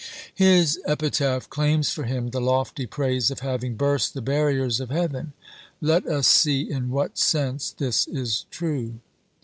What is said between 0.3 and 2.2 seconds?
His epitaph claims for